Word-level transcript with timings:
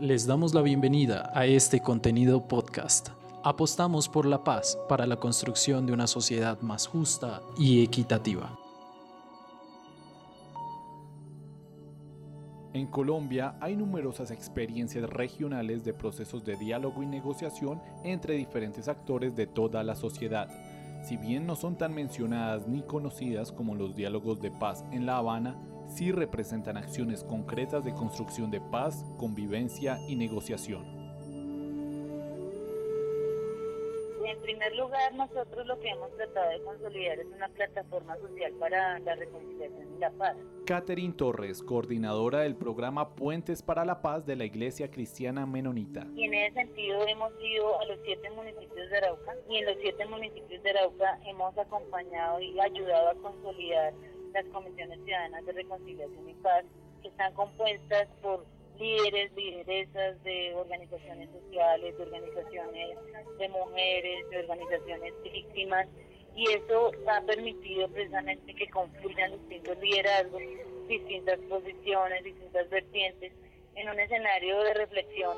Les 0.00 0.26
damos 0.26 0.54
la 0.54 0.60
bienvenida 0.60 1.30
a 1.34 1.46
este 1.46 1.78
contenido 1.78 2.48
podcast. 2.48 3.10
Apostamos 3.44 4.08
por 4.08 4.26
la 4.26 4.42
paz 4.42 4.76
para 4.88 5.06
la 5.06 5.14
construcción 5.14 5.86
de 5.86 5.92
una 5.92 6.08
sociedad 6.08 6.60
más 6.62 6.88
justa 6.88 7.40
y 7.56 7.84
equitativa. 7.84 8.58
En 12.72 12.88
Colombia 12.88 13.54
hay 13.60 13.76
numerosas 13.76 14.32
experiencias 14.32 15.08
regionales 15.08 15.84
de 15.84 15.94
procesos 15.94 16.44
de 16.44 16.56
diálogo 16.56 17.00
y 17.04 17.06
negociación 17.06 17.80
entre 18.02 18.34
diferentes 18.34 18.88
actores 18.88 19.36
de 19.36 19.46
toda 19.46 19.84
la 19.84 19.94
sociedad. 19.94 20.48
Si 21.04 21.18
bien 21.18 21.46
no 21.46 21.54
son 21.54 21.76
tan 21.76 21.94
mencionadas 21.94 22.66
ni 22.66 22.80
conocidas 22.80 23.52
como 23.52 23.74
los 23.74 23.94
diálogos 23.94 24.40
de 24.40 24.50
paz 24.50 24.86
en 24.90 25.04
La 25.04 25.18
Habana, 25.18 25.54
sí 25.86 26.10
representan 26.12 26.78
acciones 26.78 27.22
concretas 27.22 27.84
de 27.84 27.92
construcción 27.92 28.50
de 28.50 28.62
paz, 28.62 29.04
convivencia 29.18 29.98
y 30.08 30.16
negociación. 30.16 31.03
En 34.24 34.40
primer 34.40 34.74
lugar, 34.74 35.14
nosotros 35.14 35.66
lo 35.66 35.78
que 35.80 35.90
hemos 35.90 36.10
tratado 36.16 36.50
de 36.50 36.62
consolidar 36.62 37.18
es 37.18 37.26
una 37.26 37.48
plataforma 37.48 38.16
social 38.16 38.52
para 38.58 38.98
la 39.00 39.14
reconciliación 39.16 39.94
y 39.96 39.98
la 39.98 40.10
paz. 40.12 40.34
Catherine 40.64 41.12
Torres, 41.12 41.62
coordinadora 41.62 42.40
del 42.40 42.56
programa 42.56 43.14
Puentes 43.14 43.62
para 43.62 43.84
la 43.84 44.00
Paz 44.00 44.24
de 44.24 44.36
la 44.36 44.46
Iglesia 44.46 44.90
Cristiana 44.90 45.44
Menonita. 45.44 46.06
Y 46.16 46.24
en 46.24 46.34
ese 46.34 46.54
sentido 46.54 47.06
hemos 47.06 47.32
ido 47.38 47.78
a 47.80 47.84
los 47.84 47.98
siete 48.04 48.30
municipios 48.30 48.90
de 48.90 48.96
Arauca 48.96 49.34
y 49.50 49.58
en 49.58 49.66
los 49.66 49.76
siete 49.82 50.06
municipios 50.06 50.62
de 50.62 50.70
Arauca 50.70 51.18
hemos 51.26 51.58
acompañado 51.58 52.40
y 52.40 52.58
ayudado 52.58 53.10
a 53.10 53.14
consolidar 53.16 53.92
las 54.32 54.44
comisiones 54.46 54.98
ciudadanas 55.04 55.44
de 55.44 55.52
reconciliación 55.52 56.30
y 56.30 56.34
paz 56.34 56.64
que 57.02 57.08
están 57.08 57.34
compuestas 57.34 58.08
por 58.22 58.46
líderes, 58.78 59.32
lideresas 59.34 60.22
de 60.24 60.54
organizaciones 60.54 61.28
sociales, 61.30 61.96
de 61.96 62.02
organizaciones 62.02 62.98
de 63.38 63.48
mujeres, 63.48 64.30
de 64.30 64.38
organizaciones 64.38 65.14
víctimas, 65.22 65.86
y 66.36 66.50
eso 66.50 66.90
ha 67.08 67.20
permitido 67.22 67.88
precisamente 67.88 68.54
que 68.54 68.68
confluyan 68.70 69.32
distintos 69.32 69.78
liderazgos, 69.78 70.42
distintas 70.88 71.38
posiciones, 71.48 72.24
distintas 72.24 72.68
vertientes 72.70 73.32
en 73.76 73.88
un 73.88 74.00
escenario 74.00 74.60
de 74.62 74.74
reflexión. 74.74 75.36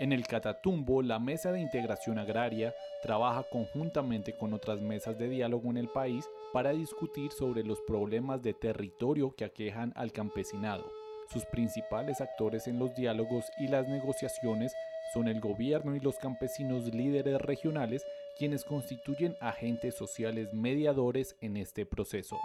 En 0.00 0.14
el 0.14 0.26
Catatumbo, 0.26 1.02
la 1.02 1.18
Mesa 1.18 1.52
de 1.52 1.60
Integración 1.60 2.18
Agraria 2.18 2.74
trabaja 3.02 3.42
conjuntamente 3.42 4.34
con 4.34 4.54
otras 4.54 4.80
mesas 4.80 5.18
de 5.18 5.28
diálogo 5.28 5.68
en 5.68 5.76
el 5.76 5.88
país 5.88 6.24
para 6.54 6.70
discutir 6.70 7.32
sobre 7.32 7.64
los 7.64 7.82
problemas 7.82 8.40
de 8.40 8.54
territorio 8.54 9.34
que 9.36 9.44
aquejan 9.44 9.92
al 9.96 10.10
campesinado. 10.10 10.90
Sus 11.30 11.44
principales 11.44 12.22
actores 12.22 12.66
en 12.66 12.78
los 12.78 12.94
diálogos 12.94 13.44
y 13.58 13.68
las 13.68 13.86
negociaciones 13.88 14.72
son 15.12 15.28
el 15.28 15.38
gobierno 15.38 15.94
y 15.94 16.00
los 16.00 16.16
campesinos 16.16 16.86
líderes 16.94 17.38
regionales, 17.42 18.02
quienes 18.38 18.64
constituyen 18.64 19.36
agentes 19.38 19.96
sociales 19.96 20.54
mediadores 20.54 21.36
en 21.42 21.58
este 21.58 21.84
proceso. 21.84 22.38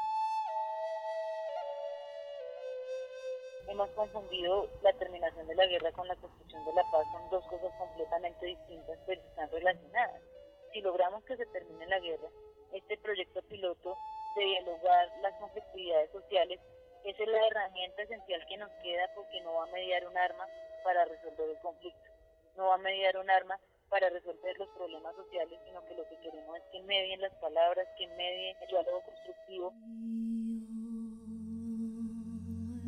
Confundido 4.12 4.70
la 4.84 4.94
terminación 4.94 5.48
de 5.48 5.56
la 5.56 5.66
guerra 5.66 5.92
con 5.92 6.08
la 6.08 6.16
construcción 6.16 6.64
de 6.66 6.74
la 6.74 6.84
paz, 6.92 7.06
son 7.12 7.30
dos 7.30 7.46
cosas 7.48 7.72
completamente 7.78 8.46
distintas, 8.46 9.00
pero 9.06 9.22
están 9.22 9.50
relacionadas. 9.50 10.22
Si 10.74 10.82
logramos 10.82 11.24
que 11.24 11.38
se 11.38 11.46
termine 11.48 11.88
la 11.88 12.00
guerra, 12.00 12.30
este 12.74 12.98
proyecto 12.98 13.42
piloto 13.44 13.98
de 14.36 14.46
dialogar 14.46 15.10
las 15.22 15.34
conflictividades 15.40 16.12
sociales 16.12 16.60
es 17.04 17.20
la 17.20 17.48
herramienta 17.48 18.02
esencial 18.02 18.46
que 18.48 18.58
nos 18.58 18.72
queda 18.84 19.10
porque 19.16 19.40
no 19.42 19.54
va 19.54 19.64
a 19.64 19.72
mediar 19.72 20.08
un 20.08 20.18
arma 20.18 20.46
para 20.84 21.06
resolver 21.06 21.50
el 21.50 21.60
conflicto, 21.60 22.10
no 22.58 22.68
va 22.68 22.76
a 22.76 22.80
mediar 22.80 23.18
un 23.18 23.30
arma 23.30 23.60
para 23.90 24.10
resolver 24.10 24.58
los 24.58 24.70
problemas 24.70 25.16
sociales, 25.16 25.60
sino 25.66 25.86
que 25.86 25.96
lo 25.96 26.08
que 26.10 26.18
queremos 26.20 26.58
es 26.58 26.64
que 26.72 26.82
medien 26.82 27.22
las 27.22 27.34
palabras, 27.36 27.88
que 27.98 28.08
medien 28.08 28.58
el 28.62 28.68
diálogo 28.68 29.02
constructivo. 29.04 29.74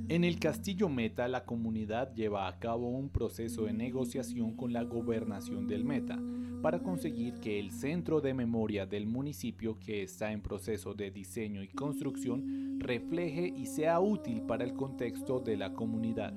En 0.10 0.24
el 0.24 0.40
Castillo 0.40 0.88
Meta, 0.88 1.28
la 1.28 1.44
comunidad 1.44 2.16
lleva 2.16 2.48
a 2.48 2.60
cabo 2.60 2.88
un 2.88 3.10
proceso 3.10 3.66
de 3.66 3.74
negociación 3.74 4.56
con 4.56 4.72
la 4.72 4.84
gobernación 4.84 5.68
del 5.68 5.84
Meta 5.84 6.18
para 6.62 6.80
conseguir 6.80 7.42
que 7.42 7.60
el 7.60 7.72
centro 7.72 8.22
de 8.22 8.34
memoria 8.34 8.86
del 8.86 9.06
municipio, 9.06 9.78
que 9.78 10.04
está 10.04 10.32
en 10.32 10.42
proceso 10.42 10.94
de 10.94 11.12
diseño 11.12 11.62
y 11.62 11.68
construcción, 11.68 12.80
refleje 12.80 13.54
y 13.54 13.66
sea 13.66 14.00
útil 14.00 14.44
para 14.44 14.64
el 14.64 14.76
contexto 14.76 15.42
de 15.42 15.58
la 15.58 15.74
comunidad. 15.74 16.34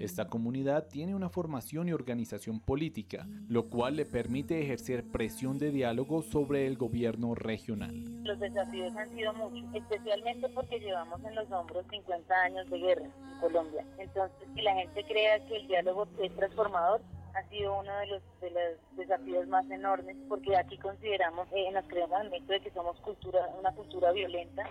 Esta 0.00 0.28
comunidad 0.28 0.88
tiene 0.88 1.14
una 1.14 1.28
formación 1.28 1.86
y 1.86 1.92
organización 1.92 2.58
política, 2.58 3.26
lo 3.48 3.68
cual 3.68 3.96
le 3.96 4.06
permite 4.06 4.62
ejercer 4.62 5.04
presión 5.04 5.58
de 5.58 5.70
diálogo 5.70 6.22
sobre 6.22 6.66
el 6.66 6.78
gobierno 6.78 7.34
regional. 7.34 8.02
Los 8.24 8.40
desafíos 8.40 8.96
han 8.96 9.10
sido 9.10 9.34
muchos, 9.34 9.62
especialmente 9.74 10.48
porque 10.54 10.80
llevamos 10.80 11.22
en 11.22 11.34
los 11.34 11.52
hombros 11.52 11.84
50 11.90 12.34
años 12.34 12.70
de 12.70 12.78
guerra 12.78 13.04
en 13.04 13.40
Colombia. 13.40 13.84
Entonces, 13.98 14.48
que 14.56 14.62
la 14.62 14.74
gente 14.74 15.04
crea 15.04 15.46
que 15.46 15.56
el 15.56 15.66
diálogo 15.66 16.08
es 16.22 16.34
transformador 16.34 17.02
ha 17.34 17.48
sido 17.50 17.78
uno 17.78 17.94
de 17.98 18.06
los, 18.06 18.22
de 18.40 18.50
los 18.50 18.96
desafíos 18.96 19.46
más 19.48 19.70
enormes 19.70 20.16
porque 20.28 20.56
aquí 20.56 20.78
consideramos, 20.78 21.46
eh, 21.52 21.70
nos 21.72 21.84
creemos 21.84 22.20
el 22.22 22.30
mito 22.30 22.52
de 22.52 22.60
que 22.60 22.70
somos 22.70 22.98
cultura, 23.00 23.38
una 23.58 23.72
cultura 23.72 24.12
violenta, 24.12 24.64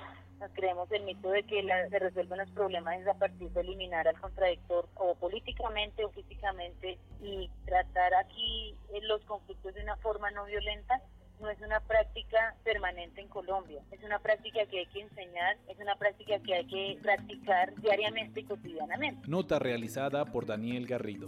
creemos 0.53 0.91
el 0.91 1.03
mito 1.03 1.29
de 1.29 1.43
que 1.43 1.61
se 1.89 1.99
resuelven 1.99 2.39
los 2.39 2.49
problemas 2.51 3.05
a 3.07 3.13
partir 3.13 3.49
de 3.51 3.61
eliminar 3.61 4.07
al 4.07 4.19
contradictor 4.19 4.87
o 4.95 5.15
políticamente 5.15 6.05
o 6.05 6.09
físicamente 6.09 6.97
y 7.21 7.49
tratar 7.65 8.13
aquí 8.15 8.75
eh, 8.93 9.01
los 9.03 9.23
conflictos 9.25 9.73
de 9.73 9.83
una 9.83 9.97
forma 9.97 10.31
no 10.31 10.45
violenta 10.45 11.01
no 11.39 11.49
es 11.49 11.59
una 11.61 11.79
práctica 11.79 12.55
permanente 12.63 13.21
en 13.21 13.29
Colombia, 13.29 13.81
es 13.91 14.03
una 14.03 14.19
práctica 14.19 14.65
que 14.69 14.79
hay 14.79 14.85
que 14.87 15.01
enseñar, 15.01 15.57
es 15.69 15.79
una 15.79 15.95
práctica 15.95 16.37
que 16.39 16.53
hay 16.53 16.65
que 16.65 16.99
practicar 17.01 17.73
diariamente 17.81 18.41
y 18.41 18.43
cotidianamente. 18.43 19.27
Nota 19.27 19.57
realizada 19.57 20.25
por 20.25 20.45
Daniel 20.45 20.85
Garrido. 20.85 21.27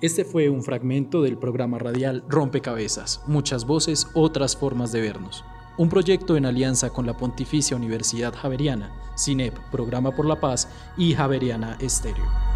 Este 0.00 0.24
fue 0.24 0.48
un 0.48 0.64
fragmento 0.64 1.22
del 1.22 1.38
programa 1.38 1.78
radial 1.78 2.24
Rompecabezas, 2.28 3.22
muchas 3.28 3.66
voces, 3.66 4.10
otras 4.14 4.56
formas 4.56 4.90
de 4.90 5.00
vernos. 5.00 5.44
Un 5.78 5.88
proyecto 5.88 6.36
en 6.36 6.44
alianza 6.44 6.90
con 6.90 7.06
la 7.06 7.16
Pontificia 7.16 7.76
Universidad 7.76 8.34
Javeriana, 8.34 8.90
CINEP, 9.16 9.58
Programa 9.70 10.10
por 10.10 10.26
la 10.26 10.38
Paz 10.38 10.68
y 10.98 11.14
Javeriana 11.14 11.78
Estéreo. 11.80 12.51